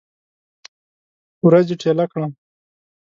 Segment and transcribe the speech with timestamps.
[1.45, 2.31] ورځې ټیله کړم